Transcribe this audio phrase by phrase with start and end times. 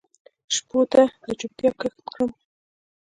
[0.55, 2.31] شپو ته د چوپتیا کښت کرم